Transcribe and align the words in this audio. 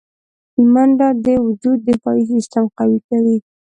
منډه 0.73 1.07
د 1.25 1.27
وجود 1.45 1.79
دفاعي 1.89 2.23
سیستم 2.33 2.65
قوي 2.77 2.99
کوي 3.07 3.37